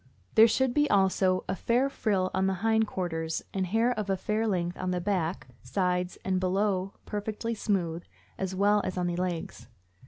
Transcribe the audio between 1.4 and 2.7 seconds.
a fair frill on the